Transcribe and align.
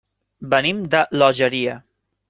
Venim 0.53 0.81
de 0.95 1.03
l'Olleria. 1.21 1.81